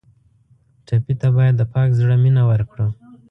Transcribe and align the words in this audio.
ټپي 0.85 1.13
ته 1.21 1.27
باید 1.35 1.55
د 1.57 1.63
پاک 1.73 1.89
زړه 1.99 2.15
مینه 2.23 2.43
ورکړو. 2.49 2.87